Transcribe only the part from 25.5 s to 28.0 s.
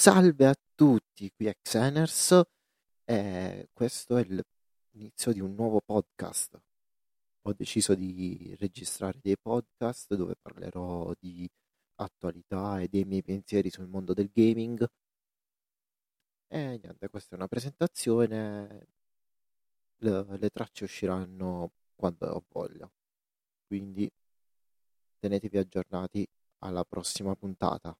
aggiornati alla prossima puntata.